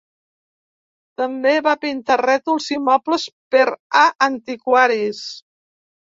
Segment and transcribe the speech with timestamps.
[1.21, 3.63] També va pintar rètols i mobles per
[4.01, 5.23] a antiquaris.